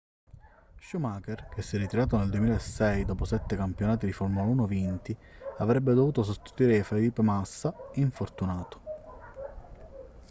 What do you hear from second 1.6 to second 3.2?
si è ritirato nel 2006